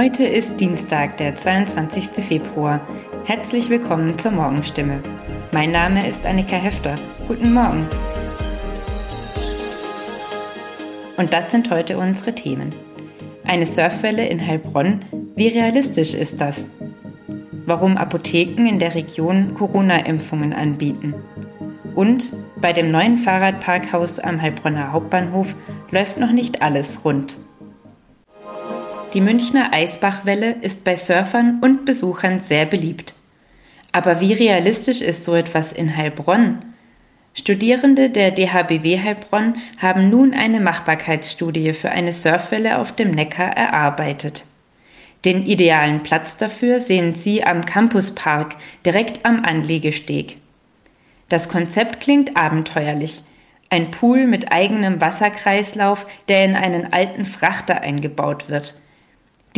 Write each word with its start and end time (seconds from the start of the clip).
Heute 0.00 0.24
ist 0.24 0.60
Dienstag, 0.60 1.16
der 1.16 1.34
22. 1.34 2.24
Februar. 2.24 2.80
Herzlich 3.24 3.68
willkommen 3.68 4.16
zur 4.16 4.30
Morgenstimme. 4.30 5.02
Mein 5.50 5.72
Name 5.72 6.08
ist 6.08 6.24
Annika 6.24 6.54
Hefter. 6.54 6.94
Guten 7.26 7.52
Morgen. 7.52 7.84
Und 11.16 11.32
das 11.32 11.50
sind 11.50 11.68
heute 11.72 11.98
unsere 11.98 12.32
Themen. 12.32 12.72
Eine 13.42 13.66
Surfwelle 13.66 14.24
in 14.28 14.46
Heilbronn. 14.46 15.04
Wie 15.34 15.48
realistisch 15.48 16.14
ist 16.14 16.40
das? 16.40 16.64
Warum 17.66 17.96
Apotheken 17.96 18.68
in 18.68 18.78
der 18.78 18.94
Region 18.94 19.52
Corona-Impfungen 19.54 20.52
anbieten. 20.52 21.12
Und 21.96 22.32
bei 22.60 22.72
dem 22.72 22.92
neuen 22.92 23.18
Fahrradparkhaus 23.18 24.20
am 24.20 24.40
Heilbronner 24.40 24.92
Hauptbahnhof 24.92 25.56
läuft 25.90 26.18
noch 26.18 26.30
nicht 26.30 26.62
alles 26.62 27.04
rund. 27.04 27.38
Die 29.14 29.22
Münchner 29.22 29.72
Eisbachwelle 29.72 30.56
ist 30.60 30.84
bei 30.84 30.94
Surfern 30.94 31.60
und 31.62 31.86
Besuchern 31.86 32.40
sehr 32.40 32.66
beliebt. 32.66 33.14
Aber 33.90 34.20
wie 34.20 34.34
realistisch 34.34 35.00
ist 35.00 35.24
so 35.24 35.34
etwas 35.34 35.72
in 35.72 35.96
Heilbronn? 35.96 36.58
Studierende 37.32 38.10
der 38.10 38.32
DHBW 38.32 39.00
Heilbronn 39.00 39.54
haben 39.80 40.10
nun 40.10 40.34
eine 40.34 40.60
Machbarkeitsstudie 40.60 41.72
für 41.72 41.90
eine 41.90 42.12
Surfwelle 42.12 42.78
auf 42.78 42.92
dem 42.92 43.10
Neckar 43.10 43.56
erarbeitet. 43.56 44.44
Den 45.24 45.46
idealen 45.46 46.02
Platz 46.02 46.36
dafür 46.36 46.78
sehen 46.78 47.14
Sie 47.14 47.42
am 47.42 47.64
Campuspark 47.64 48.56
direkt 48.84 49.24
am 49.24 49.42
Anlegesteg. 49.42 50.36
Das 51.30 51.48
Konzept 51.48 52.00
klingt 52.00 52.36
abenteuerlich. 52.36 53.22
Ein 53.70 53.90
Pool 53.90 54.26
mit 54.26 54.52
eigenem 54.52 55.00
Wasserkreislauf, 55.00 56.06
der 56.28 56.44
in 56.44 56.56
einen 56.56 56.92
alten 56.92 57.24
Frachter 57.24 57.80
eingebaut 57.80 58.50
wird– 58.50 58.74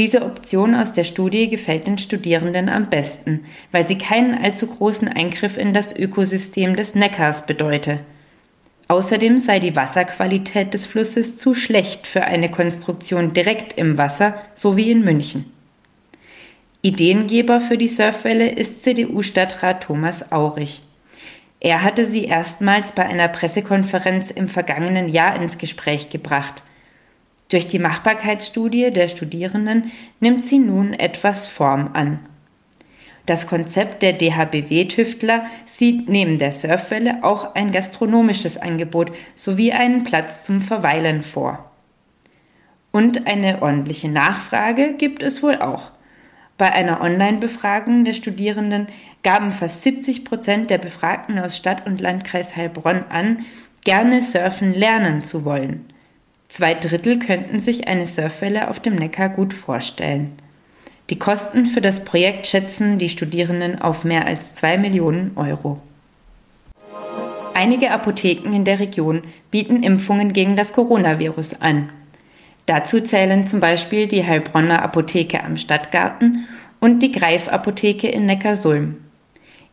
diese 0.01 0.25
Option 0.25 0.75
aus 0.75 0.93
der 0.93 1.05
Studie 1.05 1.51
gefällt 1.51 1.87
den 1.87 1.99
Studierenden 1.99 2.71
am 2.71 2.89
besten, 2.89 3.45
weil 3.71 3.87
sie 3.87 3.99
keinen 3.99 4.33
allzu 4.35 4.67
großen 4.67 5.09
Eingriff 5.09 5.59
in 5.59 5.75
das 5.75 5.95
Ökosystem 5.95 6.75
des 6.75 6.95
Neckars 6.95 7.45
bedeute. 7.45 8.01
Außerdem 8.89 9.37
sei 9.37 9.61
die 9.61 9.77
Wasserqualität 9.77 10.73
des 10.73 10.87
Flusses 10.87 11.37
zu 11.37 11.53
schlecht 11.53 12.07
für 12.07 12.25
eine 12.25 12.51
Konstruktion 12.51 13.35
direkt 13.35 13.75
im 13.75 13.99
Wasser, 13.99 14.41
so 14.55 14.79
wie 14.79 14.91
in 14.91 15.05
München. 15.05 15.53
Ideengeber 16.81 17.61
für 17.61 17.77
die 17.77 17.87
Surfwelle 17.87 18.49
ist 18.49 18.83
CDU-Stadtrat 18.83 19.83
Thomas 19.83 20.33
Aurich. 20.33 20.81
Er 21.61 21.83
hatte 21.83 22.07
sie 22.07 22.25
erstmals 22.25 22.93
bei 22.93 23.05
einer 23.05 23.29
Pressekonferenz 23.29 24.31
im 24.31 24.49
vergangenen 24.49 25.11
Jahr 25.11 25.37
ins 25.37 25.59
Gespräch 25.59 26.09
gebracht– 26.09 26.63
durch 27.51 27.67
die 27.67 27.79
Machbarkeitsstudie 27.79 28.91
der 28.91 29.09
Studierenden 29.09 29.93
nimmt 30.21 30.47
sie 30.47 30.59
nun 30.59 30.95
etwas 30.95 31.47
Form 31.47 31.91
an. 31.93 32.21
Das 33.27 33.47
Konzept 33.47 34.03
der 34.03 34.15
DHBW-Tüftler 34.15 35.45
sieht 35.65 36.09
neben 36.09 36.39
der 36.39 36.53
Surfwelle 36.53 37.23
auch 37.23 37.55
ein 37.55 37.71
gastronomisches 37.71 38.57
Angebot 38.57 39.13
sowie 39.35 39.73
einen 39.73 40.05
Platz 40.05 40.43
zum 40.43 40.63
Verweilen 40.63 41.23
vor. 41.23 41.71
Und 42.93 43.27
eine 43.27 43.63
ordentliche 43.63 44.09
Nachfrage 44.09 44.95
gibt 44.95 45.23
es 45.23 45.43
wohl 45.43 45.57
auch. 45.57 45.91
Bei 46.59 46.73
einer 46.73 47.01
Online-Befragung 47.01 48.05
der 48.05 48.15
Studierenden 48.15 48.87
gaben 49.23 49.51
fast 49.51 49.83
70 49.83 50.25
Prozent 50.25 50.71
der 50.71 50.79
Befragten 50.79 51.39
aus 51.39 51.57
Stadt 51.57 51.87
und 51.87 52.01
Landkreis 52.01 52.57
Heilbronn 52.57 53.05
an, 53.09 53.45
gerne 53.85 54.23
surfen 54.23 54.75
lernen 54.75 55.23
zu 55.23 55.45
wollen. 55.45 55.90
Zwei 56.51 56.75
Drittel 56.75 57.21
könnten 57.21 57.61
sich 57.61 57.87
eine 57.87 58.07
Surfwelle 58.07 58.69
auf 58.69 58.81
dem 58.81 58.97
Neckar 58.97 59.29
gut 59.29 59.55
vorstellen. 59.55 60.33
Die 61.09 61.19
Kosten 61.19 61.65
für 61.65 61.81
das 61.81 62.05
Projekt 62.05 62.45
schätzen 62.49 62.99
die 62.99 63.09
Studierenden 63.09 63.81
auf 63.81 64.03
mehr 64.03 64.27
als 64.27 64.57
2 64.57 64.77
Millionen 64.79 65.31
Euro. 65.37 65.81
Einige 67.55 67.93
Apotheken 67.93 68.53
in 68.53 68.65
der 68.65 68.81
Region 68.81 69.23
bieten 69.53 69.85
Impfungen 69.85 70.33
gegen 70.33 70.57
das 70.57 70.73
Coronavirus 70.73 71.61
an. 71.61 71.91
Dazu 72.67 73.01
zählen 73.01 73.47
zum 73.47 73.61
Beispiel 73.61 74.09
die 74.09 74.27
Heilbronner 74.27 74.83
Apotheke 74.83 75.45
am 75.45 75.57
Stadtgarten 75.57 76.49
und 76.81 77.01
die 77.01 77.13
Greif 77.13 77.49
Apotheke 77.49 78.09
in 78.09 78.27
Neckarsulm. 78.27 78.97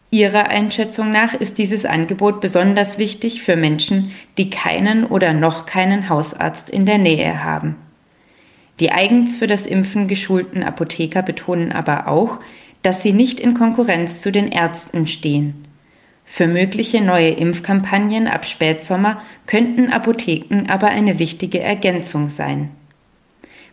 Ihrer 0.10 0.48
Einschätzung 0.48 1.12
nach 1.12 1.34
ist 1.34 1.58
dieses 1.58 1.86
Angebot 1.86 2.40
besonders 2.40 2.98
wichtig 2.98 3.42
für 3.42 3.58
Menschen, 3.58 4.12
die 4.38 4.50
keinen 4.50 5.06
oder 5.06 5.34
noch 5.34 5.66
keinen 5.66 6.08
Hausarzt 6.08 6.70
in 6.70 6.86
der 6.86 6.98
Nähe 6.98 7.44
haben. 7.44 7.76
Die 8.80 8.92
eigens 8.92 9.38
für 9.38 9.48
das 9.48 9.66
Impfen 9.66 10.08
geschulten 10.08 10.64
Apotheker 10.64 11.24
betonen 11.24 11.72
aber 11.72 12.08
auch, 12.08 12.40
dass 12.84 13.02
sie 13.02 13.12
nicht 13.12 13.40
in 13.40 13.54
Konkurrenz 13.54 14.22
zu 14.22 14.32
den 14.32 14.50
Ärzten 14.50 15.08
stehen. 15.08 15.66
Für 16.24 16.48
mögliche 16.48 17.02
neue 17.02 17.32
Impfkampagnen 17.32 18.28
ab 18.28 18.46
Spätsommer 18.46 19.22
könnten 19.46 19.92
Apotheken 19.92 20.70
aber 20.70 20.88
eine 20.88 21.20
wichtige 21.20 21.60
Ergänzung 21.60 22.30
sein. 22.30 22.70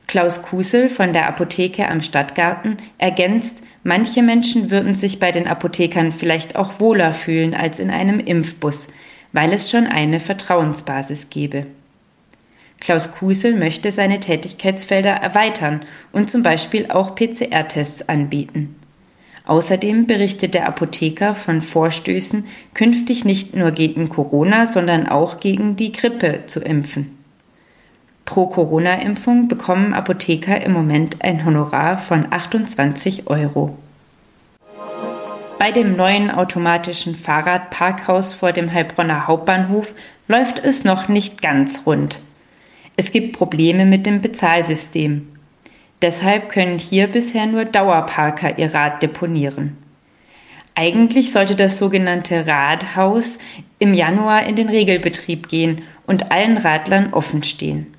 Klaus 0.06 0.42
Kusel 0.42 0.88
von 0.88 1.12
der 1.12 1.28
Apotheke 1.28 1.88
am 1.88 2.00
Stadtgarten 2.00 2.76
ergänzt, 2.98 3.62
manche 3.84 4.22
Menschen 4.22 4.72
würden 4.72 4.94
sich 4.94 5.20
bei 5.20 5.30
den 5.30 5.46
Apothekern 5.46 6.10
vielleicht 6.10 6.56
auch 6.56 6.80
wohler 6.80 7.14
fühlen 7.14 7.54
als 7.54 7.78
in 7.78 7.90
einem 7.90 8.18
Impfbus, 8.18 8.88
weil 9.32 9.52
es 9.52 9.70
schon 9.70 9.86
eine 9.86 10.18
Vertrauensbasis 10.18 11.30
gebe. 11.30 11.66
Klaus 12.80 13.12
Kusel 13.12 13.54
möchte 13.54 13.92
seine 13.92 14.20
Tätigkeitsfelder 14.20 15.12
erweitern 15.12 15.80
und 16.12 16.28
zum 16.28 16.42
Beispiel 16.42 16.90
auch 16.90 17.14
PCR-Tests 17.14 18.08
anbieten. 18.08 18.76
Außerdem 19.46 20.06
berichtet 20.06 20.54
der 20.54 20.66
Apotheker 20.66 21.34
von 21.34 21.60
Vorstößen, 21.60 22.46
künftig 22.72 23.24
nicht 23.24 23.54
nur 23.54 23.70
gegen 23.70 24.08
Corona, 24.08 24.66
sondern 24.66 25.06
auch 25.06 25.38
gegen 25.38 25.76
die 25.76 25.92
Grippe 25.92 26.44
zu 26.46 26.60
impfen. 26.60 27.13
Pro 28.24 28.46
Corona-Impfung 28.46 29.48
bekommen 29.48 29.92
Apotheker 29.92 30.60
im 30.62 30.72
Moment 30.72 31.22
ein 31.22 31.44
Honorar 31.44 31.98
von 31.98 32.26
28 32.30 33.28
Euro. 33.28 33.76
Bei 35.58 35.70
dem 35.70 35.96
neuen 35.96 36.30
automatischen 36.30 37.16
Fahrradparkhaus 37.16 38.34
vor 38.34 38.52
dem 38.52 38.72
Heilbronner 38.72 39.26
Hauptbahnhof 39.26 39.94
läuft 40.28 40.58
es 40.58 40.84
noch 40.84 41.08
nicht 41.08 41.40
ganz 41.40 41.82
rund. 41.86 42.20
Es 42.96 43.12
gibt 43.12 43.36
Probleme 43.36 43.86
mit 43.86 44.06
dem 44.06 44.20
Bezahlsystem. 44.20 45.28
Deshalb 46.02 46.48
können 46.48 46.78
hier 46.78 47.06
bisher 47.06 47.46
nur 47.46 47.64
Dauerparker 47.64 48.58
ihr 48.58 48.74
Rad 48.74 49.02
deponieren. 49.02 49.76
Eigentlich 50.74 51.32
sollte 51.32 51.54
das 51.54 51.78
sogenannte 51.78 52.46
Radhaus 52.46 53.38
im 53.78 53.94
Januar 53.94 54.44
in 54.44 54.56
den 54.56 54.68
Regelbetrieb 54.68 55.48
gehen 55.48 55.82
und 56.06 56.32
allen 56.32 56.58
Radlern 56.58 57.12
offen 57.12 57.42
stehen. 57.42 57.93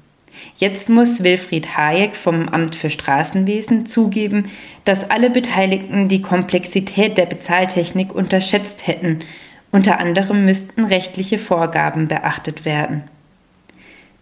Jetzt 0.57 0.89
muss 0.89 1.23
Wilfried 1.23 1.77
Hayek 1.77 2.15
vom 2.15 2.47
Amt 2.49 2.75
für 2.75 2.89
Straßenwesen 2.89 3.85
zugeben, 3.85 4.49
dass 4.85 5.09
alle 5.09 5.29
Beteiligten 5.29 6.07
die 6.07 6.21
Komplexität 6.21 7.17
der 7.17 7.25
Bezahltechnik 7.25 8.13
unterschätzt 8.13 8.87
hätten. 8.87 9.19
Unter 9.71 9.99
anderem 9.99 10.45
müssten 10.45 10.85
rechtliche 10.85 11.37
Vorgaben 11.37 12.07
beachtet 12.07 12.63
werden. 12.63 13.03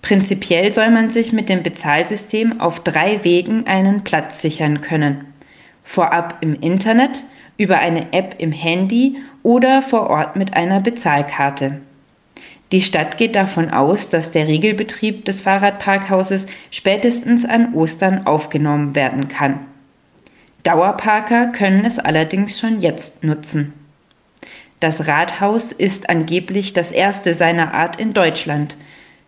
Prinzipiell 0.01 0.73
soll 0.73 0.89
man 0.89 1.09
sich 1.09 1.31
mit 1.31 1.47
dem 1.47 1.63
Bezahlsystem 1.63 2.59
auf 2.59 2.81
drei 2.81 3.23
Wegen 3.23 3.67
einen 3.67 4.03
Platz 4.03 4.41
sichern 4.41 4.81
können. 4.81 5.25
Vorab 5.83 6.39
im 6.41 6.55
Internet, 6.55 7.23
über 7.57 7.79
eine 7.79 8.11
App 8.11 8.35
im 8.39 8.51
Handy 8.51 9.17
oder 9.43 9.81
vor 9.81 10.09
Ort 10.09 10.35
mit 10.35 10.55
einer 10.55 10.79
Bezahlkarte. 10.79 11.81
Die 12.73 12.81
Stadt 12.81 13.17
geht 13.17 13.35
davon 13.35 13.69
aus, 13.69 14.09
dass 14.09 14.31
der 14.31 14.47
Regelbetrieb 14.47 15.25
des 15.25 15.41
Fahrradparkhauses 15.41 16.47
spätestens 16.71 17.45
an 17.45 17.75
Ostern 17.75 18.25
aufgenommen 18.25 18.95
werden 18.95 19.27
kann. 19.27 19.59
Dauerparker 20.63 21.51
können 21.51 21.85
es 21.85 21.99
allerdings 21.99 22.59
schon 22.59 22.81
jetzt 22.81 23.23
nutzen. 23.23 23.73
Das 24.79 25.05
Rathaus 25.05 25.71
ist 25.71 26.09
angeblich 26.09 26.73
das 26.73 26.89
erste 26.89 27.35
seiner 27.35 27.75
Art 27.75 27.99
in 27.99 28.13
Deutschland. 28.13 28.75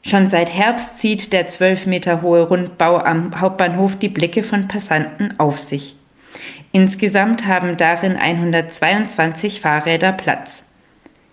Schon 0.02 0.28
seit 0.28 0.52
Herbst 0.52 0.98
zieht 0.98 1.32
der 1.32 1.48
zwölf 1.48 1.86
Meter 1.86 2.24
hohe 2.24 2.42
Rundbau 2.42 2.98
am 2.98 3.40
Hauptbahnhof 3.40 3.96
die 3.96 4.10
Blicke 4.10 4.42
von 4.42 4.68
Passanten 4.68 5.36
auf 5.40 5.60
sich. 5.60 5.98
Insgesamt 6.72 7.46
haben 7.46 7.78
darin 7.78 8.18
122 8.18 9.62
Fahrräder 9.62 10.14
Platz. 10.14 10.65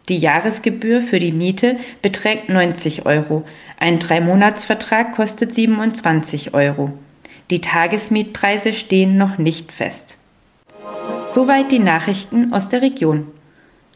Die 0.08 0.18
Jahresgebühr 0.18 1.00
für 1.00 1.20
die 1.20 1.32
Miete 1.32 1.76
beträgt 2.02 2.48
90 2.48 3.06
Euro. 3.06 3.44
Ein 3.78 3.98
Dreimonatsvertrag 3.98 5.12
kostet 5.12 5.54
27 5.54 6.54
Euro. 6.54 6.92
Die 7.50 7.60
Tagesmietpreise 7.60 8.72
stehen 8.72 9.16
noch 9.16 9.38
nicht 9.38 9.72
fest. 9.72 10.16
Soweit 11.28 11.70
die 11.70 11.78
Nachrichten 11.78 12.52
aus 12.52 12.68
der 12.68 12.82
Region. 12.82 13.26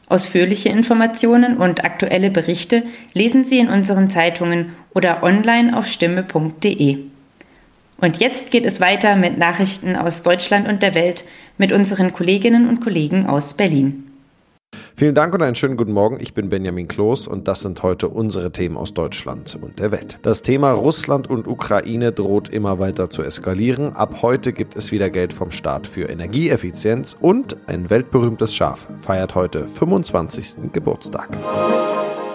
Ausführliche 0.09 0.69
Informationen 0.69 1.57
und 1.57 1.85
aktuelle 1.85 2.31
Berichte 2.31 2.85
lesen 3.13 3.45
Sie 3.45 3.59
in 3.59 3.69
unseren 3.69 4.09
Zeitungen 4.09 4.73
oder 4.95 5.25
online 5.25 5.77
auf 5.77 5.87
stimme.de. 5.87 6.99
Und 7.99 8.17
jetzt 8.19 8.51
geht 8.51 8.67
es 8.67 8.81
weiter 8.81 9.17
mit 9.17 9.39
Nachrichten 9.39 9.97
aus 9.97 10.23
Deutschland 10.23 10.69
und 10.69 10.83
der 10.83 10.95
Welt 10.95 11.25
mit 11.59 11.73
unseren 11.73 12.13
Kolleginnen 12.13 12.69
und 12.69 12.81
Kollegen 12.81 13.27
aus 13.27 13.55
Berlin. 13.55 14.06
Vielen 14.95 15.15
Dank 15.15 15.35
und 15.35 15.43
einen 15.43 15.55
schönen 15.55 15.77
guten 15.77 15.93
Morgen. 15.93 16.19
Ich 16.21 16.35
bin 16.35 16.49
Benjamin 16.49 16.89
Kloß 16.89 17.27
und 17.27 17.49
das 17.49 17.61
sind 17.61 17.83
heute 17.83 18.09
unsere 18.09 18.53
Themen 18.53 18.77
aus 18.77 18.95
Deutschland 18.95 19.59
und 19.61 19.79
der 19.79 19.93
Welt. 19.93 20.19
Das 20.23 20.43
Thema 20.43 20.73
Russland 20.73 21.29
und 21.29 21.47
Ukraine 21.47 22.13
droht 22.13 22.49
immer 22.49 22.79
weiter 22.79 23.11
zu 23.11 23.23
eskalieren. 23.23 23.95
Ab 23.95 24.23
heute 24.23 24.53
gibt 24.53 24.77
es 24.77 24.93
wieder 24.93 25.11
Geld 25.11 25.33
vom 25.33 25.51
Staat 25.51 25.87
für 25.87 26.09
Energieeffizienz 26.09 27.17
und 27.21 27.57
ein 27.67 27.91
weltberühmtes 27.91 28.55
Schaf 28.55 28.87
feiert 29.01 29.35
heute 29.35 29.67
25. 29.67 30.73
Geburtstag. 30.73 31.29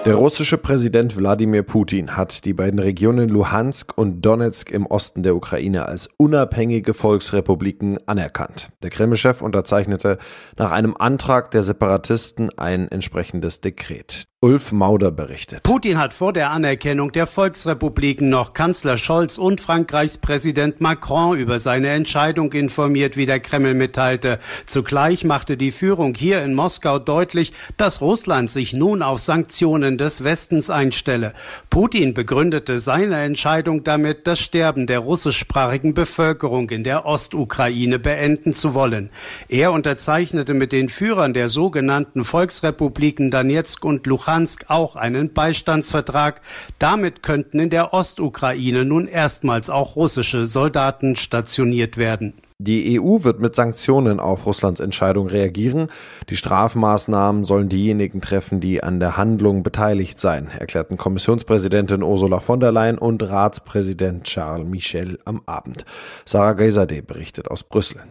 Der 0.03 0.15
russische 0.15 0.57
Präsident 0.57 1.15
Wladimir 1.15 1.61
Putin 1.61 2.17
hat 2.17 2.45
die 2.45 2.53
beiden 2.53 2.79
Regionen 2.79 3.29
Luhansk 3.29 3.95
und 3.95 4.23
Donetsk 4.23 4.71
im 4.71 4.87
Osten 4.87 5.21
der 5.21 5.35
Ukraine 5.35 5.85
als 5.85 6.09
unabhängige 6.17 6.95
Volksrepubliken 6.95 7.99
anerkannt. 8.07 8.71
Der 8.81 8.89
Kreml-Chef 8.89 9.43
unterzeichnete 9.43 10.17
nach 10.57 10.71
einem 10.71 10.97
Antrag 10.97 11.51
der 11.51 11.61
Separatisten 11.61 12.49
ein 12.57 12.87
entsprechendes 12.87 13.61
Dekret. 13.61 14.25
Ulf 14.43 14.71
Mauder 14.71 15.11
berichtet. 15.11 15.61
Putin 15.61 15.99
hat 15.99 16.15
vor 16.15 16.33
der 16.33 16.49
Anerkennung 16.49 17.11
der 17.11 17.27
Volksrepubliken 17.27 18.29
noch 18.29 18.53
Kanzler 18.53 18.97
Scholz 18.97 19.37
und 19.37 19.61
Frankreichs 19.61 20.17
Präsident 20.17 20.81
Macron 20.81 21.37
über 21.37 21.59
seine 21.59 21.89
Entscheidung 21.89 22.51
informiert, 22.51 23.17
wie 23.17 23.27
der 23.27 23.39
Kreml 23.39 23.75
mitteilte. 23.75 24.39
Zugleich 24.65 25.25
machte 25.25 25.57
die 25.57 25.69
Führung 25.69 26.15
hier 26.15 26.41
in 26.41 26.55
Moskau 26.55 26.97
deutlich, 26.97 27.53
dass 27.77 28.01
Russland 28.01 28.49
sich 28.49 28.73
nun 28.73 29.03
auf 29.03 29.19
Sanktionen 29.19 29.90
des 29.97 30.23
Westens 30.23 30.69
einstelle. 30.69 31.33
Putin 31.69 32.13
begründete 32.13 32.79
seine 32.79 33.21
Entscheidung 33.21 33.83
damit, 33.83 34.27
das 34.27 34.39
Sterben 34.39 34.87
der 34.87 34.99
russischsprachigen 34.99 35.93
Bevölkerung 35.93 36.69
in 36.69 36.83
der 36.83 37.05
Ostukraine 37.05 37.99
beenden 37.99 38.53
zu 38.53 38.73
wollen. 38.73 39.09
Er 39.49 39.71
unterzeichnete 39.71 40.53
mit 40.53 40.71
den 40.71 40.89
Führern 40.89 41.33
der 41.33 41.49
sogenannten 41.49 42.23
Volksrepubliken 42.23 43.31
Donetsk 43.31 43.83
und 43.85 44.05
Luhansk 44.07 44.65
auch 44.67 44.95
einen 44.95 45.33
Beistandsvertrag. 45.33 46.41
Damit 46.79 47.23
könnten 47.23 47.59
in 47.59 47.69
der 47.69 47.93
Ostukraine 47.93 48.85
nun 48.85 49.07
erstmals 49.07 49.69
auch 49.69 49.95
russische 49.95 50.45
Soldaten 50.45 51.15
stationiert 51.15 51.97
werden. 51.97 52.33
Die 52.63 53.01
EU 53.01 53.23
wird 53.23 53.39
mit 53.39 53.55
Sanktionen 53.55 54.19
auf 54.19 54.45
Russlands 54.45 54.79
Entscheidung 54.79 55.25
reagieren. 55.25 55.87
Die 56.29 56.37
Strafmaßnahmen 56.37 57.43
sollen 57.43 57.69
diejenigen 57.69 58.21
treffen, 58.21 58.59
die 58.59 58.83
an 58.83 58.99
der 58.99 59.17
Handlung 59.17 59.63
beteiligt 59.63 60.19
seien, 60.19 60.51
erklärten 60.51 60.95
Kommissionspräsidentin 60.95 62.03
Ursula 62.03 62.39
von 62.39 62.59
der 62.59 62.71
Leyen 62.71 62.99
und 62.99 63.23
Ratspräsident 63.23 64.25
Charles 64.25 64.67
Michel 64.67 65.17
am 65.25 65.41
Abend. 65.47 65.85
Sarah 66.23 66.53
Geiserde 66.53 67.01
berichtet 67.01 67.49
aus 67.49 67.63
Brüssel. 67.63 68.03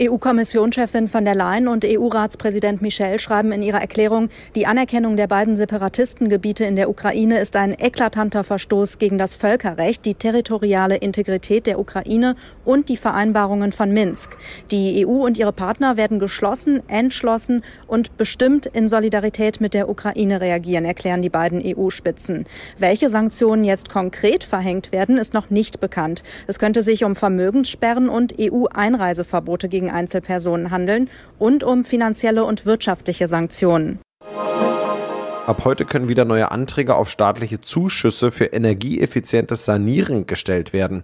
EU-Kommissionschefin 0.00 1.08
von 1.08 1.24
der 1.24 1.34
Leyen 1.34 1.66
und 1.66 1.84
EU-Ratspräsident 1.84 2.80
Michel 2.80 3.18
schreiben 3.18 3.50
in 3.50 3.62
ihrer 3.62 3.80
Erklärung, 3.80 4.28
die 4.54 4.64
Anerkennung 4.64 5.16
der 5.16 5.26
beiden 5.26 5.56
Separatistengebiete 5.56 6.64
in 6.64 6.76
der 6.76 6.88
Ukraine 6.88 7.40
ist 7.40 7.56
ein 7.56 7.76
eklatanter 7.76 8.44
Verstoß 8.44 8.98
gegen 8.98 9.18
das 9.18 9.34
Völkerrecht, 9.34 10.04
die 10.04 10.14
territoriale 10.14 10.94
Integrität 10.94 11.66
der 11.66 11.80
Ukraine 11.80 12.36
und 12.64 12.88
die 12.88 12.96
Vereinbarungen 12.96 13.72
von 13.72 13.92
Minsk. 13.92 14.36
Die 14.70 15.04
EU 15.04 15.26
und 15.26 15.36
ihre 15.36 15.52
Partner 15.52 15.96
werden 15.96 16.20
geschlossen, 16.20 16.80
entschlossen 16.88 17.64
und 17.88 18.16
bestimmt 18.16 18.66
in 18.66 18.88
Solidarität 18.88 19.60
mit 19.60 19.74
der 19.74 19.88
Ukraine 19.88 20.40
reagieren, 20.40 20.84
erklären 20.84 21.22
die 21.22 21.28
beiden 21.28 21.60
EU-Spitzen. 21.64 22.46
Welche 22.78 23.08
Sanktionen 23.08 23.64
jetzt 23.64 23.90
konkret 23.90 24.44
verhängt 24.44 24.92
werden, 24.92 25.16
ist 25.16 25.34
noch 25.34 25.50
nicht 25.50 25.80
bekannt. 25.80 26.22
Es 26.46 26.60
könnte 26.60 26.82
sich 26.82 27.02
um 27.02 27.16
Vermögenssperren 27.16 28.08
und 28.08 28.36
EU-Einreiseverbote 28.38 29.68
gegen 29.68 29.87
gegen 29.88 29.94
Einzelpersonen 29.94 30.70
handeln 30.70 31.08
und 31.38 31.64
um 31.64 31.84
finanzielle 31.84 32.44
und 32.44 32.66
wirtschaftliche 32.66 33.28
Sanktionen. 33.28 33.98
Ab 35.46 35.62
heute 35.64 35.86
können 35.86 36.10
wieder 36.10 36.26
neue 36.26 36.50
Anträge 36.50 36.94
auf 36.94 37.08
staatliche 37.08 37.62
Zuschüsse 37.62 38.30
für 38.30 38.46
energieeffizientes 38.46 39.64
Sanieren 39.64 40.26
gestellt 40.26 40.74
werden. 40.74 41.02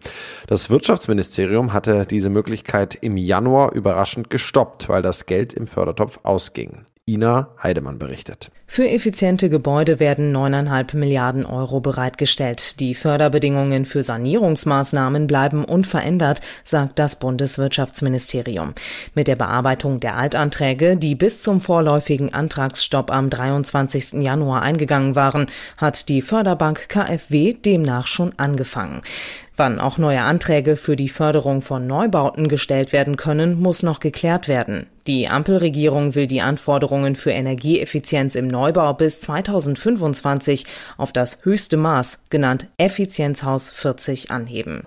Das 0.48 0.68
Wirtschaftsministerium 0.68 1.72
hatte 1.72 2.04
diese 2.04 2.28
Möglichkeit 2.28 2.94
im 3.00 3.16
Januar 3.16 3.72
überraschend 3.72 4.28
gestoppt, 4.28 4.90
weil 4.90 5.00
das 5.00 5.24
Geld 5.24 5.54
im 5.54 5.66
Fördertopf 5.66 6.20
ausging. 6.24 6.84
Ina 7.06 7.50
Heidemann 7.62 7.98
berichtet. 7.98 8.50
Für 8.66 8.88
effiziente 8.88 9.50
Gebäude 9.50 10.00
werden 10.00 10.34
9,5 10.34 10.96
Milliarden 10.96 11.44
Euro 11.44 11.80
bereitgestellt. 11.80 12.80
Die 12.80 12.94
Förderbedingungen 12.94 13.84
für 13.84 14.02
Sanierungsmaßnahmen 14.02 15.26
bleiben 15.26 15.66
unverändert, 15.66 16.40
sagt 16.64 16.98
das 16.98 17.18
Bundeswirtschaftsministerium. 17.18 18.72
Mit 19.14 19.28
der 19.28 19.36
Bearbeitung 19.36 20.00
der 20.00 20.16
Altanträge, 20.16 20.96
die 20.96 21.14
bis 21.14 21.42
zum 21.42 21.60
vorläufigen 21.60 22.32
Antragsstopp 22.32 23.10
am 23.10 23.28
23. 23.28 24.22
Januar 24.22 24.62
eingegangen 24.62 25.14
waren, 25.14 25.48
hat 25.76 26.08
die 26.08 26.22
Förderbank 26.22 26.88
KfW 26.88 27.52
demnach 27.52 28.06
schon 28.06 28.32
angefangen. 28.38 29.02
Wann 29.58 29.78
auch 29.78 29.98
neue 29.98 30.22
Anträge 30.22 30.78
für 30.78 30.96
die 30.96 31.10
Förderung 31.10 31.60
von 31.60 31.86
Neubauten 31.86 32.48
gestellt 32.48 32.94
werden 32.94 33.18
können, 33.18 33.60
muss 33.60 33.82
noch 33.82 34.00
geklärt 34.00 34.48
werden. 34.48 34.86
Die 35.06 35.28
Ampelregierung 35.28 36.14
will 36.14 36.26
die 36.26 36.40
Anforderungen 36.40 37.14
für 37.14 37.30
Energieeffizienz 37.30 38.36
im 38.36 38.46
Neubau 38.46 38.94
bis 38.94 39.20
2025 39.20 40.64
auf 40.96 41.12
das 41.12 41.44
höchste 41.44 41.76
Maß, 41.76 42.30
genannt 42.30 42.68
Effizienzhaus 42.78 43.68
40, 43.68 44.30
anheben. 44.30 44.84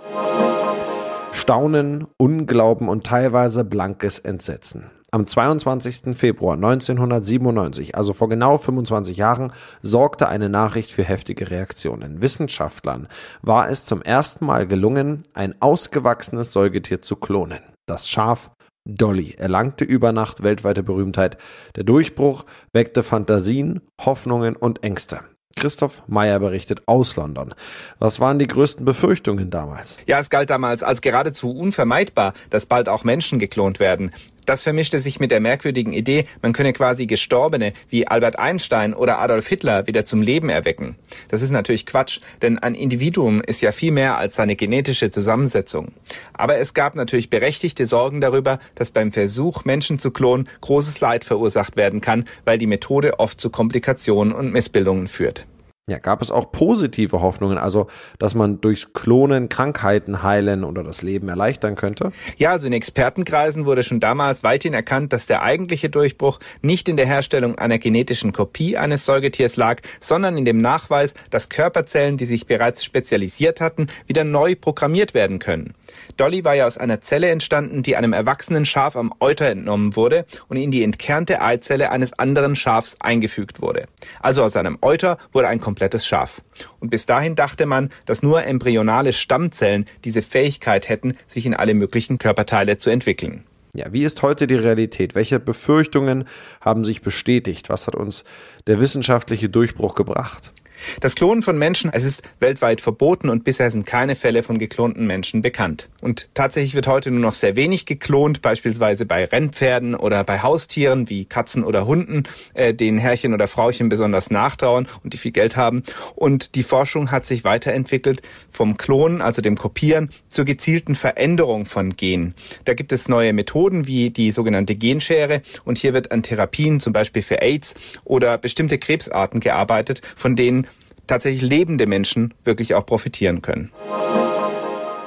Staunen, 1.34 2.08
Unglauben 2.18 2.90
und 2.90 3.06
teilweise 3.06 3.64
blankes 3.64 4.18
Entsetzen. 4.18 4.90
Am 5.12 5.28
22. 5.28 6.18
Februar 6.18 6.56
1997, 6.56 7.96
also 7.96 8.14
vor 8.14 8.28
genau 8.28 8.58
25 8.58 9.18
Jahren, 9.18 9.54
sorgte 9.84 10.28
eine 10.30 10.50
Nachricht 10.50 10.92
für 10.92 11.04
heftige 11.04 11.52
Reaktionen. 11.52 12.22
Wissenschaftlern 12.24 13.08
war 13.44 13.70
es 13.70 13.86
zum 13.86 14.02
ersten 14.02 14.48
Mal 14.48 14.66
gelungen, 14.66 15.22
ein 15.36 15.54
ausgewachsenes 15.62 16.52
Säugetier 16.52 17.04
zu 17.04 17.18
klonen. 17.18 17.62
Das 17.86 18.10
Schaf 18.10 18.50
Dolly 18.88 19.36
erlangte 19.38 19.84
über 19.84 20.12
Nacht 20.12 20.44
weltweite 20.44 20.82
Berühmtheit. 20.82 21.38
Der 21.76 21.84
Durchbruch 21.84 22.46
weckte 22.72 23.04
Fantasien, 23.04 23.82
Hoffnungen 24.00 24.56
und 24.56 24.84
Ängste. 24.84 25.22
Christoph 25.58 26.04
Meyer 26.08 26.40
berichtet 26.40 26.84
aus 26.86 27.16
London. 27.16 27.54
Was 28.00 28.20
waren 28.20 28.40
die 28.40 28.48
größten 28.48 28.86
Befürchtungen 28.86 29.50
damals? 29.50 29.98
Ja, 30.06 30.20
es 30.20 30.30
galt 30.30 30.50
damals 30.50 30.84
als 30.84 31.02
geradezu 31.02 31.52
unvermeidbar, 31.52 32.34
dass 32.50 32.68
bald 32.68 32.88
auch 32.88 33.04
Menschen 33.04 33.40
geklont 33.40 33.80
werden. 33.80 34.12
Das 34.48 34.64
vermischte 34.64 34.98
sich 34.98 35.20
mit 35.20 35.30
der 35.30 35.42
merkwürdigen 35.42 35.92
Idee, 35.92 36.24
man 36.42 36.54
könne 36.54 36.72
quasi 36.72 37.06
Gestorbene 37.06 37.74
wie 37.90 38.08
Albert 38.08 38.40
Einstein 38.40 38.94
oder 38.94 39.20
Adolf 39.20 39.46
Hitler 39.46 39.88
wieder 39.88 40.06
zum 40.06 40.22
Leben 40.22 40.48
erwecken. 40.48 40.96
Das 41.28 41.42
ist 41.42 41.50
natürlich 41.50 41.86
Quatsch, 41.86 42.22
denn 42.42 42.58
ein 42.58 42.74
Individuum 42.74 43.42
ist 43.42 43.62
ja 43.62 43.74
viel 43.74 43.92
mehr 43.92 44.18
als 44.18 44.38
seine 44.38 44.56
genetische 44.56 45.10
Zusammensetzung. 45.10 45.92
Aber 46.32 46.56
es 46.56 46.74
gab 46.74 46.96
natürlich 46.96 47.30
berechtigte 47.30 47.86
Sorgen 47.86 48.22
darüber, 48.22 48.60
dass 48.76 48.92
beim 48.92 49.12
Versuch, 49.12 49.66
Menschen 49.66 50.00
zu 50.00 50.12
klonen, 50.12 50.48
großes 50.62 51.02
Leid 51.02 51.26
verursacht 51.26 51.76
werden 51.76 52.00
kann, 52.00 52.24
weil 52.46 52.58
die 52.58 52.68
Methode 52.68 53.20
oft 53.20 53.42
zu 53.42 53.50
Komplikationen 53.50 54.34
und 54.34 54.54
Missbildungen 54.54 55.08
führt. 55.08 55.46
Ja, 55.90 56.00
gab 56.00 56.22
es 56.22 56.32
auch 56.32 56.52
positive 56.52 57.22
Hoffnungen, 57.22 57.58
also 57.58 57.88
dass 58.20 58.36
man 58.36 58.60
durchs 58.60 58.92
Klonen 58.92 59.48
Krankheiten 59.48 60.22
heilen 60.22 60.66
oder 60.66 60.84
das 60.84 61.02
Leben 61.02 61.30
erleichtern 61.30 61.78
könnte? 61.78 62.12
Ja, 62.36 62.52
also 62.52 62.68
in 62.68 62.74
Expertenkreisen 62.74 63.66
wurde 63.66 63.84
schon 63.84 64.02
damals 64.02 64.44
weithin 64.44 64.74
erkannt, 64.74 65.14
dass 65.14 65.28
der 65.28 65.44
eigentliche 65.44 65.90
Durchbruch 65.90 66.42
nicht 66.62 66.90
in 66.90 66.98
der 66.98 67.06
Herstellung 67.06 67.58
einer 67.58 67.78
genetischen 67.78 68.34
Kopie 68.34 68.76
eines 68.76 69.06
Säugetiers 69.06 69.56
lag, 69.56 69.80
sondern 70.02 70.38
in 70.38 70.44
dem 70.44 70.58
Nachweis, 70.58 71.14
dass 71.30 71.48
Körperzellen, 71.48 72.18
die 72.18 72.26
sich 72.26 72.48
bereits 72.48 72.84
spezialisiert 72.84 73.62
hatten, 73.62 73.88
wieder 74.08 74.26
neu 74.26 74.56
programmiert 74.56 75.14
werden 75.14 75.40
können. 75.40 75.74
Dolly 76.18 76.44
war 76.44 76.56
ja 76.56 76.68
aus 76.68 76.78
einer 76.78 77.00
Zelle 77.00 77.30
entstanden, 77.30 77.82
die 77.82 77.96
einem 77.96 78.12
erwachsenen 78.12 78.66
Schaf 78.66 78.98
am 78.98 79.14
Euter 79.22 79.46
entnommen 79.46 79.96
wurde 79.96 80.26
und 80.50 80.58
in 80.58 80.70
die 80.70 80.84
entkernte 80.84 81.42
Eizelle 81.42 81.92
eines 81.92 82.12
anderen 82.12 82.58
Schafs 82.58 82.98
eingefügt 83.00 83.62
wurde. 83.62 83.88
Also 84.20 84.44
aus 84.44 84.58
einem 84.58 84.80
Euter 84.82 85.18
wurde 85.32 85.48
ein 85.48 85.62
komplettes 85.78 86.08
Schaf. 86.08 86.42
Und 86.80 86.90
bis 86.90 87.06
dahin 87.06 87.36
dachte 87.36 87.68
man, 87.68 87.92
dass 88.08 88.24
nur 88.24 88.44
embryonale 88.44 89.14
Stammzellen 89.14 89.86
diese 90.06 90.24
Fähigkeit 90.24 90.90
hätten, 90.90 91.16
sich 91.28 91.46
in 91.46 91.54
alle 91.54 91.76
möglichen 91.76 92.18
Körperteile 92.18 92.80
zu 92.80 92.90
entwickeln. 92.90 93.44
Ja, 93.76 93.94
wie 93.94 94.02
ist 94.02 94.24
heute 94.24 94.48
die 94.48 94.56
Realität? 94.56 95.14
Welche 95.14 95.40
Befürchtungen 95.40 96.28
haben 96.62 96.84
sich 96.84 97.04
bestätigt? 97.04 97.70
Was 97.70 97.86
hat 97.86 97.94
uns 97.94 98.24
der 98.66 98.80
wissenschaftliche 98.80 99.50
Durchbruch 99.50 99.94
gebracht? 99.94 100.52
Das 101.00 101.16
Klonen 101.16 101.44
von 101.44 101.58
Menschen, 101.58 101.92
es 101.94 102.04
ist 102.04 102.24
weltweit 102.40 102.82
verboten 102.82 103.30
und 103.30 103.44
bisher 103.44 103.70
sind 103.70 103.86
keine 103.86 104.16
Fälle 104.16 104.44
von 104.44 104.58
geklonten 104.60 105.06
Menschen 105.06 105.42
bekannt. 105.42 105.90
Und 106.02 106.30
tatsächlich 106.34 106.76
wird 106.76 106.88
heute 106.88 107.12
nur 107.12 107.20
noch 107.20 107.34
sehr 107.34 107.56
wenig 107.56 107.86
geklont, 107.86 108.42
beispielsweise 108.42 109.06
bei 109.06 109.26
Rennpferden 109.26 109.96
oder 109.96 110.24
bei 110.24 110.42
Haustieren 110.42 111.10
wie 111.10 111.26
Katzen 111.26 111.64
oder 111.64 111.86
Hunden, 111.86 112.24
äh, 112.54 112.74
denen 112.74 112.98
Herrchen 112.98 113.34
oder 113.34 113.48
Frauchen 113.48 113.90
besonders 113.90 114.32
nachtrauern 114.32 114.88
und 115.04 115.14
die 115.14 115.18
viel 115.18 115.32
Geld 115.32 115.58
haben. 115.58 115.84
Und 116.16 116.56
die 116.56 116.64
Forschung 116.64 117.12
hat 117.12 117.26
sich 117.26 117.44
weiterentwickelt 117.44 118.22
vom 118.52 118.78
Klonen, 118.78 119.22
also 119.22 119.42
dem 119.42 119.58
Kopieren, 119.58 120.10
zur 120.28 120.46
gezielten 120.46 120.96
Veränderung 120.96 121.66
von 121.66 121.96
Genen. 121.96 122.36
Da 122.66 122.74
gibt 122.74 122.92
es 122.92 123.10
neue 123.10 123.34
Methoden 123.34 123.88
wie 123.88 124.10
die 124.10 124.32
sogenannte 124.32 124.76
Genschere 124.76 125.42
und 125.66 125.78
hier 125.78 125.94
wird 125.94 126.12
an 126.12 126.24
Therapien, 126.24 126.80
zum 126.80 126.94
Beispiel 126.94 127.22
für 127.22 127.42
AIDS 127.42 127.76
oder 128.04 128.38
bestimmte 128.38 128.78
Krebsarten 128.78 129.40
gearbeitet, 129.40 130.02
von 130.16 130.36
denen 130.36 130.67
tatsächlich 131.08 131.42
lebende 131.42 131.88
Menschen 131.88 132.34
wirklich 132.44 132.76
auch 132.76 132.86
profitieren 132.86 133.42
können. 133.42 133.72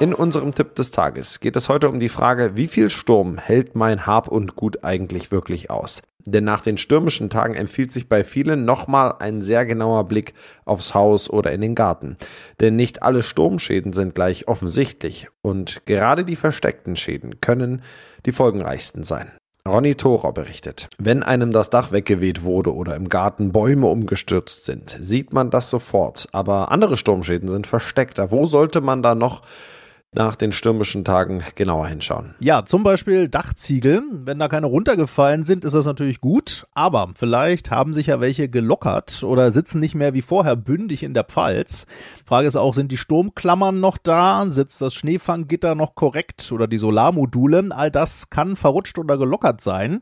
In 0.01 0.15
unserem 0.15 0.55
Tipp 0.55 0.73
des 0.73 0.89
Tages 0.89 1.39
geht 1.41 1.55
es 1.55 1.69
heute 1.69 1.87
um 1.87 1.99
die 1.99 2.09
Frage, 2.09 2.57
wie 2.57 2.67
viel 2.67 2.89
Sturm 2.89 3.37
hält 3.37 3.75
mein 3.75 4.07
Hab 4.07 4.27
und 4.27 4.55
Gut 4.55 4.83
eigentlich 4.83 5.31
wirklich 5.31 5.69
aus? 5.69 6.01
Denn 6.25 6.43
nach 6.43 6.61
den 6.61 6.77
stürmischen 6.77 7.29
Tagen 7.29 7.53
empfiehlt 7.53 7.91
sich 7.91 8.09
bei 8.09 8.23
vielen 8.23 8.65
nochmal 8.65 9.15
ein 9.19 9.43
sehr 9.43 9.63
genauer 9.63 10.07
Blick 10.07 10.33
aufs 10.65 10.95
Haus 10.95 11.29
oder 11.29 11.51
in 11.51 11.61
den 11.61 11.75
Garten. 11.75 12.15
Denn 12.59 12.75
nicht 12.75 13.03
alle 13.03 13.21
Sturmschäden 13.21 13.93
sind 13.93 14.15
gleich 14.15 14.47
offensichtlich 14.47 15.27
und 15.43 15.85
gerade 15.85 16.25
die 16.25 16.35
versteckten 16.35 16.95
Schäden 16.95 17.39
können 17.39 17.83
die 18.25 18.31
folgenreichsten 18.31 19.03
sein. 19.03 19.31
Ronny 19.67 19.93
Thorer 19.93 20.33
berichtet, 20.33 20.89
wenn 20.97 21.21
einem 21.21 21.51
das 21.51 21.69
Dach 21.69 21.91
weggeweht 21.91 22.41
wurde 22.41 22.73
oder 22.73 22.95
im 22.95 23.09
Garten 23.09 23.51
Bäume 23.51 23.87
umgestürzt 23.87 24.65
sind, 24.65 24.97
sieht 24.99 25.33
man 25.33 25.51
das 25.51 25.69
sofort. 25.69 26.27
Aber 26.31 26.71
andere 26.71 26.97
Sturmschäden 26.97 27.47
sind 27.47 27.67
versteckter. 27.67 28.31
Wo 28.31 28.47
sollte 28.47 28.81
man 28.81 29.03
da 29.03 29.13
noch 29.13 29.43
nach 30.13 30.35
den 30.35 30.51
stürmischen 30.51 31.05
Tagen 31.05 31.41
genauer 31.55 31.87
hinschauen. 31.87 32.35
Ja, 32.39 32.65
zum 32.65 32.83
Beispiel 32.83 33.29
Dachziegel. 33.29 34.03
Wenn 34.11 34.39
da 34.39 34.49
keine 34.49 34.67
runtergefallen 34.67 35.45
sind, 35.45 35.63
ist 35.63 35.73
das 35.73 35.85
natürlich 35.85 36.19
gut. 36.19 36.67
Aber 36.73 37.11
vielleicht 37.15 37.71
haben 37.71 37.93
sich 37.93 38.07
ja 38.07 38.19
welche 38.19 38.49
gelockert 38.49 39.23
oder 39.23 39.51
sitzen 39.51 39.79
nicht 39.79 39.95
mehr 39.95 40.13
wie 40.13 40.21
vorher 40.21 40.57
bündig 40.57 41.03
in 41.03 41.13
der 41.13 41.23
Pfalz. 41.23 41.85
Frage 42.25 42.47
ist 42.47 42.57
auch, 42.57 42.73
sind 42.73 42.91
die 42.91 42.97
Sturmklammern 42.97 43.79
noch 43.79 43.97
da? 43.97 44.45
Sitzt 44.47 44.81
das 44.81 44.93
Schneefanggitter 44.93 45.75
noch 45.75 45.95
korrekt 45.95 46.51
oder 46.51 46.67
die 46.67 46.77
Solarmodule? 46.77 47.69
All 47.69 47.89
das 47.89 48.29
kann 48.29 48.57
verrutscht 48.57 48.97
oder 48.97 49.17
gelockert 49.17 49.61
sein 49.61 50.01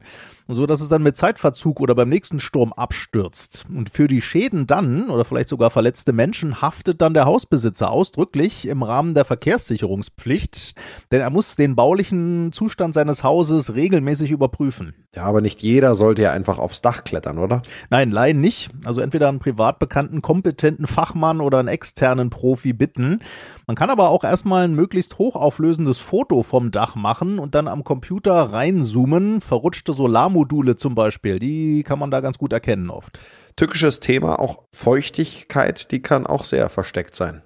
so 0.56 0.66
dass 0.66 0.82
es 0.82 0.90
dann 0.90 1.04
mit 1.04 1.16
Zeitverzug 1.16 1.80
oder 1.80 1.94
beim 1.94 2.10
nächsten 2.10 2.40
Sturm 2.40 2.74
abstürzt. 2.74 3.66
Und 3.74 3.90
für 3.90 4.08
die 4.08 4.22
Schäden 4.22 4.66
dann 4.66 5.10
oder 5.10 5.24
vielleicht 5.24 5.50
sogar 5.50 5.70
verletzte 5.70 6.12
Menschen 6.12 6.62
haftet 6.62 7.02
dann 7.02 7.14
der 7.14 7.26
Hausbesitzer 7.26 7.92
ausdrücklich 7.92 8.68
im 8.68 8.82
Rahmen 8.82 9.14
der 9.14 9.26
Verkehrssicherungspflicht, 10.00 10.76
denn 11.12 11.22
er 11.22 11.30
muss 11.30 11.56
den 11.56 11.76
baulichen 11.76 12.52
Zustand 12.52 12.94
seines 12.94 13.24
Hauses 13.24 13.76
regelmäßig 13.76 14.32
überprüfen. 14.32 14.94
Ja, 15.16 15.24
aber 15.24 15.42
nicht 15.42 15.62
jeder 15.62 15.96
sollte 15.96 16.22
ja 16.22 16.32
einfach 16.32 16.60
aufs 16.60 16.82
Dach 16.82 17.04
klettern, 17.04 17.38
oder? 17.38 17.62
Nein, 17.90 18.12
Laien 18.12 18.42
nicht. 18.42 18.70
Also 18.86 19.02
entweder 19.02 19.28
einen 19.28 19.40
privat 19.40 19.80
bekannten, 19.80 20.22
kompetenten 20.22 20.88
Fachmann 20.88 21.42
oder 21.42 21.60
einen 21.60 21.68
externen 21.68 22.30
Profi 22.30 22.74
bitten. 22.74 23.20
Man 23.68 23.76
kann 23.76 23.90
aber 23.90 24.10
auch 24.10 24.24
erstmal 24.24 24.66
ein 24.66 24.76
möglichst 24.76 25.18
hochauflösendes 25.18 25.98
Foto 26.00 26.44
vom 26.44 26.72
Dach 26.72 26.96
machen 26.96 27.40
und 27.40 27.56
dann 27.56 27.68
am 27.68 27.84
Computer 27.84 28.34
reinzoomen. 28.52 29.42
Verrutschte 29.42 29.94
Solarmodule 29.94 30.76
zum 30.76 30.96
Beispiel, 30.96 31.40
die 31.40 31.84
kann 31.84 32.00
man 32.00 32.12
da 32.12 32.20
ganz 32.22 32.38
gut 32.38 32.54
erkennen 32.54 32.90
oft. 32.90 33.20
Tückisches 33.60 34.00
Thema, 34.00 34.40
auch 34.40 34.60
Feuchtigkeit, 34.72 35.92
die 35.92 36.02
kann 36.02 36.26
auch 36.26 36.46
sehr 36.46 36.70
versteckt 36.70 37.14
sein. 37.14 37.42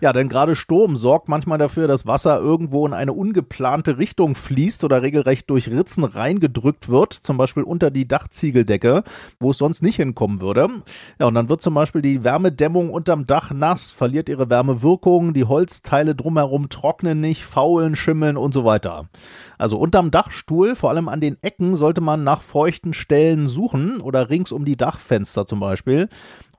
Ja, 0.00 0.12
denn 0.12 0.28
gerade 0.28 0.54
Sturm 0.54 0.96
sorgt 0.96 1.28
manchmal 1.28 1.58
dafür, 1.58 1.88
dass 1.88 2.06
Wasser 2.06 2.38
irgendwo 2.38 2.86
in 2.86 2.92
eine 2.92 3.12
ungeplante 3.12 3.98
Richtung 3.98 4.36
fließt 4.36 4.84
oder 4.84 5.02
regelrecht 5.02 5.50
durch 5.50 5.68
Ritzen 5.68 6.04
reingedrückt 6.04 6.88
wird, 6.88 7.14
zum 7.14 7.36
Beispiel 7.36 7.64
unter 7.64 7.90
die 7.90 8.06
Dachziegeldecke, 8.06 9.02
wo 9.40 9.50
es 9.50 9.58
sonst 9.58 9.82
nicht 9.82 9.96
hinkommen 9.96 10.40
würde. 10.40 10.68
Ja, 11.18 11.26
und 11.26 11.34
dann 11.34 11.48
wird 11.48 11.62
zum 11.62 11.74
Beispiel 11.74 12.02
die 12.02 12.22
Wärmedämmung 12.22 12.90
unterm 12.90 13.26
Dach 13.26 13.50
nass, 13.50 13.90
verliert 13.90 14.28
ihre 14.28 14.48
Wärmewirkung, 14.48 15.34
die 15.34 15.46
Holzteile 15.46 16.14
drumherum 16.14 16.68
trocknen 16.68 17.20
nicht, 17.20 17.44
faulen, 17.44 17.96
schimmeln 17.96 18.36
und 18.36 18.54
so 18.54 18.64
weiter. 18.64 19.08
Also 19.58 19.78
unterm 19.78 20.12
Dachstuhl, 20.12 20.76
vor 20.76 20.90
allem 20.90 21.08
an 21.08 21.20
den 21.20 21.42
Ecken, 21.42 21.74
sollte 21.74 22.02
man 22.02 22.22
nach 22.22 22.42
feuchten 22.42 22.94
Stellen 22.94 23.48
suchen 23.48 24.00
oder 24.00 24.30
rings 24.30 24.52
um 24.52 24.64
die 24.64 24.76
Dachfenster 24.76 25.46
zum 25.46 25.55
zum 25.56 25.60
Beispiel. 25.60 26.08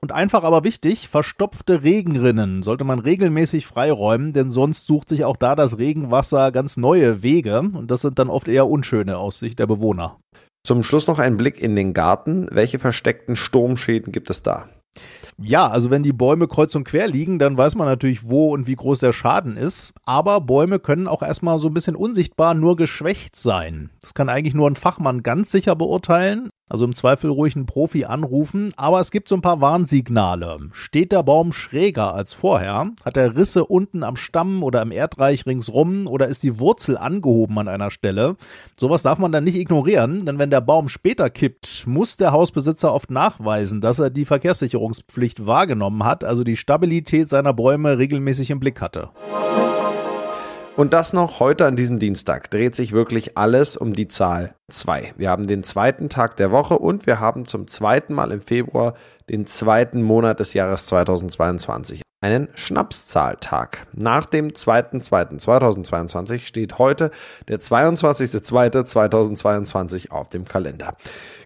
Und 0.00 0.12
einfach 0.12 0.44
aber 0.44 0.64
wichtig, 0.64 1.08
verstopfte 1.08 1.82
Regenrinnen 1.82 2.62
sollte 2.62 2.84
man 2.84 2.98
regelmäßig 2.98 3.66
freiräumen, 3.66 4.32
denn 4.32 4.50
sonst 4.50 4.86
sucht 4.86 5.08
sich 5.08 5.24
auch 5.24 5.36
da 5.36 5.56
das 5.56 5.78
Regenwasser 5.78 6.52
ganz 6.52 6.76
neue 6.76 7.22
Wege 7.22 7.60
und 7.60 7.90
das 7.90 8.02
sind 8.02 8.18
dann 8.18 8.28
oft 8.28 8.48
eher 8.48 8.68
unschöne 8.68 9.18
aus 9.18 9.38
Sicht 9.38 9.58
der 9.58 9.66
Bewohner. 9.66 10.18
Zum 10.64 10.82
Schluss 10.82 11.06
noch 11.06 11.18
ein 11.18 11.36
Blick 11.36 11.60
in 11.60 11.76
den 11.76 11.94
Garten. 11.94 12.46
Welche 12.50 12.78
versteckten 12.78 13.36
Sturmschäden 13.36 14.12
gibt 14.12 14.30
es 14.30 14.42
da? 14.42 14.68
Ja, 15.40 15.68
also 15.68 15.90
wenn 15.90 16.02
die 16.02 16.12
Bäume 16.12 16.48
kreuz 16.48 16.74
und 16.74 16.84
quer 16.84 17.06
liegen, 17.06 17.38
dann 17.38 17.56
weiß 17.56 17.76
man 17.76 17.86
natürlich, 17.86 18.28
wo 18.28 18.52
und 18.52 18.66
wie 18.66 18.74
groß 18.74 18.98
der 19.00 19.12
Schaden 19.12 19.56
ist. 19.56 19.94
Aber 20.04 20.40
Bäume 20.40 20.80
können 20.80 21.06
auch 21.06 21.22
erstmal 21.22 21.60
so 21.60 21.68
ein 21.68 21.74
bisschen 21.74 21.94
unsichtbar 21.94 22.54
nur 22.54 22.74
geschwächt 22.74 23.36
sein. 23.36 23.90
Das 24.00 24.14
kann 24.14 24.28
eigentlich 24.28 24.54
nur 24.54 24.68
ein 24.68 24.74
Fachmann 24.74 25.22
ganz 25.22 25.52
sicher 25.52 25.76
beurteilen. 25.76 26.50
Also 26.68 26.84
im 26.84 26.94
Zweifel 26.94 27.30
ruhig 27.30 27.56
einen 27.56 27.66
Profi 27.66 28.04
anrufen, 28.04 28.72
aber 28.76 29.00
es 29.00 29.10
gibt 29.10 29.28
so 29.28 29.34
ein 29.34 29.40
paar 29.40 29.60
Warnsignale. 29.60 30.58
Steht 30.72 31.12
der 31.12 31.22
Baum 31.22 31.52
schräger 31.52 32.14
als 32.14 32.32
vorher? 32.32 32.90
Hat 33.04 33.16
er 33.16 33.36
Risse 33.36 33.64
unten 33.64 34.02
am 34.02 34.16
Stamm 34.16 34.62
oder 34.62 34.82
im 34.82 34.92
Erdreich 34.92 35.46
ringsrum 35.46 36.06
oder 36.06 36.28
ist 36.28 36.42
die 36.42 36.58
Wurzel 36.58 36.98
angehoben 36.98 37.58
an 37.58 37.68
einer 37.68 37.90
Stelle? 37.90 38.36
Sowas 38.78 39.02
darf 39.02 39.18
man 39.18 39.32
dann 39.32 39.44
nicht 39.44 39.56
ignorieren, 39.56 40.26
denn 40.26 40.38
wenn 40.38 40.50
der 40.50 40.60
Baum 40.60 40.88
später 40.88 41.30
kippt, 41.30 41.86
muss 41.86 42.16
der 42.16 42.32
Hausbesitzer 42.32 42.92
oft 42.92 43.10
nachweisen, 43.10 43.80
dass 43.80 43.98
er 43.98 44.10
die 44.10 44.24
Verkehrssicherungspflicht 44.24 45.46
wahrgenommen 45.46 46.04
hat, 46.04 46.24
also 46.24 46.44
die 46.44 46.56
Stabilität 46.56 47.28
seiner 47.28 47.54
Bäume 47.54 47.98
regelmäßig 47.98 48.50
im 48.50 48.60
Blick 48.60 48.80
hatte. 48.80 49.10
Und 50.78 50.92
das 50.92 51.12
noch 51.12 51.40
heute 51.40 51.66
an 51.66 51.74
diesem 51.74 51.98
Dienstag 51.98 52.52
dreht 52.52 52.76
sich 52.76 52.92
wirklich 52.92 53.36
alles 53.36 53.76
um 53.76 53.94
die 53.94 54.06
Zahl 54.06 54.54
2. 54.70 55.14
Wir 55.16 55.28
haben 55.28 55.48
den 55.48 55.64
zweiten 55.64 56.08
Tag 56.08 56.36
der 56.36 56.52
Woche 56.52 56.78
und 56.78 57.04
wir 57.04 57.18
haben 57.18 57.46
zum 57.46 57.66
zweiten 57.66 58.14
Mal 58.14 58.30
im 58.30 58.40
Februar 58.40 58.94
den 59.28 59.44
zweiten 59.44 60.02
Monat 60.02 60.38
des 60.38 60.54
Jahres 60.54 60.86
2022 60.86 62.02
einen 62.20 62.46
Schnapszahltag. 62.54 63.88
Nach 63.92 64.26
dem 64.26 64.50
2.2.2022 64.50 66.46
steht 66.46 66.78
heute 66.78 67.10
der 67.48 67.58
22.2.2022 67.58 70.12
auf 70.12 70.28
dem 70.28 70.44
Kalender 70.44 70.94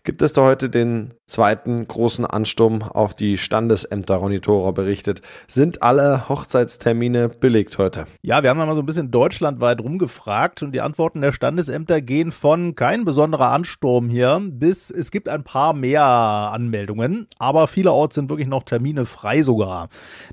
gibt 0.05 0.23
es 0.23 0.33
da 0.33 0.43
heute 0.43 0.69
den 0.69 1.15
zweiten 1.27 1.87
großen 1.87 2.27
Ansturm 2.27 2.83
auf 2.83 3.15
die 3.15 3.39
Standesämter. 3.39 4.17
Ronny 4.17 4.41
Thorer 4.41 4.73
berichtet. 4.73 5.23
Sind 5.49 5.83
alle 5.83 6.29
Hochzeitstermine 6.29 7.29
belegt 7.29 7.79
heute? 7.79 8.07
Ja, 8.21 8.43
wir 8.43 8.51
haben 8.51 8.59
mal 8.59 8.75
so 8.75 8.81
ein 8.81 8.87
bisschen 8.87 9.11
deutschlandweit 9.11 9.81
rumgefragt 9.81 10.63
und 10.63 10.73
die 10.73 10.81
Antworten 10.81 11.21
der 11.21 11.33
Standesämter 11.33 12.01
gehen 12.01 12.33
von 12.33 12.75
kein 12.75 13.05
besonderer 13.05 13.53
Ansturm 13.53 14.09
hier 14.09 14.41
bis 14.43 14.91
es 14.91 15.11
gibt 15.11 15.29
ein 15.29 15.45
paar 15.45 15.73
mehr 15.73 16.03
Anmeldungen, 16.03 17.27
aber 17.39 17.69
vielerorts 17.69 18.15
sind 18.15 18.29
wirklich 18.29 18.49
noch 18.49 18.63
Termine 18.63 19.07
frei 19.07 19.43
sogar. 19.43 19.89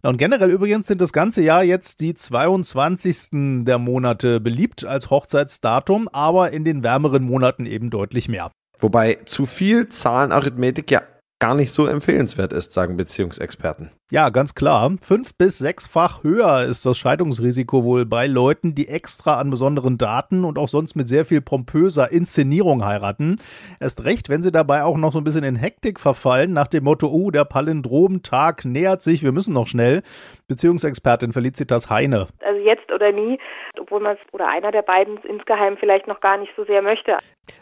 Und 0.03 0.17
generell 0.17 0.51
übrigens 0.51 0.85
sind 0.85 1.01
das 1.01 1.13
ganze 1.13 1.43
Jahr 1.43 1.63
jetzt 1.63 1.99
die 1.99 2.13
22. 2.13 3.65
der 3.65 3.79
Monate 3.79 4.39
beliebt 4.39 4.85
als 4.85 5.09
Hochzeitsdatum, 5.09 6.07
aber 6.09 6.51
in 6.51 6.63
den 6.63 6.83
wärmeren 6.83 7.23
Monaten 7.23 7.65
eben 7.65 7.89
deutlich 7.89 8.29
mehr. 8.29 8.51
Wobei 8.77 9.15
zu 9.25 9.47
viel 9.47 9.89
Zahlenarithmetik 9.89 10.91
ja 10.91 11.01
gar 11.39 11.55
nicht 11.55 11.71
so 11.71 11.87
empfehlenswert 11.87 12.53
ist, 12.53 12.73
sagen 12.73 12.97
Beziehungsexperten. 12.97 13.89
Ja, 14.11 14.29
ganz 14.29 14.53
klar. 14.53 14.91
Fünf 15.01 15.35
bis 15.35 15.57
sechsfach 15.57 16.23
höher 16.23 16.63
ist 16.65 16.85
das 16.85 16.95
Scheidungsrisiko 16.95 17.83
wohl 17.83 18.05
bei 18.05 18.27
Leuten, 18.27 18.75
die 18.75 18.87
extra 18.87 19.39
an 19.39 19.49
besonderen 19.49 19.97
Daten 19.97 20.45
und 20.45 20.59
auch 20.59 20.67
sonst 20.67 20.95
mit 20.95 21.07
sehr 21.07 21.25
viel 21.25 21.41
pompöser 21.41 22.11
Inszenierung 22.11 22.85
heiraten. 22.85 23.37
Erst 23.79 24.03
recht, 24.03 24.29
wenn 24.29 24.43
sie 24.43 24.51
dabei 24.51 24.83
auch 24.83 24.97
noch 24.97 25.11
so 25.11 25.17
ein 25.17 25.23
bisschen 25.23 25.43
in 25.43 25.55
Hektik 25.55 25.99
verfallen, 25.99 26.53
nach 26.53 26.67
dem 26.67 26.83
Motto, 26.83 27.07
oh, 27.07 27.31
der 27.31 27.45
Palindromtag 27.45 28.63
nähert 28.63 29.01
sich, 29.01 29.23
wir 29.23 29.31
müssen 29.31 29.55
noch 29.55 29.65
schnell. 29.65 30.03
Beziehungsexpertin 30.47 31.33
Felicitas 31.33 31.89
Heine. 31.89 32.27
Also 32.45 32.59
jetzt 32.59 32.91
oder 32.91 33.11
nie, 33.11 33.39
obwohl 33.79 34.01
man 34.01 34.17
es 34.17 34.33
oder 34.33 34.47
einer 34.47 34.71
der 34.71 34.83
beiden 34.83 35.17
insgeheim 35.23 35.77
vielleicht 35.79 36.05
noch 36.05 36.21
gar 36.21 36.37
nicht 36.37 36.51
so 36.55 36.63
sehr 36.65 36.83
möchte. 36.83 37.17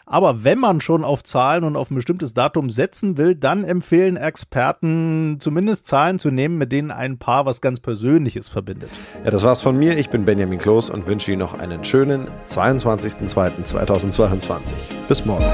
Aber 0.06 0.44
wenn 0.44 0.58
man 0.58 0.80
schon 0.80 1.04
auf 1.04 1.22
Zahlen 1.22 1.64
und 1.64 1.76
auf 1.76 1.90
ein 1.90 1.94
bestimmtes 1.94 2.34
Datum 2.34 2.68
setzen 2.68 3.16
will, 3.16 3.34
dann 3.34 3.64
empfehlen 3.64 4.16
Experten 4.16 5.38
zumindest 5.40 5.86
Zahlen 5.86 6.18
zu 6.18 6.30
nehmen, 6.30 6.43
mit 6.52 6.72
denen 6.72 6.90
ein 6.90 7.18
Paar 7.18 7.46
was 7.46 7.60
ganz 7.60 7.78
Persönliches 7.80 8.48
verbindet. 8.48 8.90
Ja, 9.24 9.30
das 9.30 9.42
war's 9.42 9.62
von 9.62 9.76
mir. 9.76 9.98
Ich 9.98 10.10
bin 10.10 10.24
Benjamin 10.24 10.58
Kloß 10.58 10.90
und 10.90 11.06
wünsche 11.06 11.32
Ihnen 11.32 11.40
noch 11.40 11.54
einen 11.54 11.84
schönen 11.84 12.28
22.02.2022. 12.46 14.74
Bis 15.08 15.24
morgen. 15.24 15.44